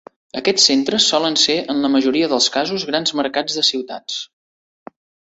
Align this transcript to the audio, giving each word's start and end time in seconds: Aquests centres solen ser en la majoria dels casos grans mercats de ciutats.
Aquests 0.39 0.63
centres 0.69 1.07
solen 1.09 1.35
ser 1.41 1.57
en 1.73 1.83
la 1.83 1.91
majoria 1.95 2.29
dels 2.31 2.47
casos 2.55 2.85
grans 2.91 3.13
mercats 3.19 3.59
de 3.59 3.65
ciutats. 3.69 4.17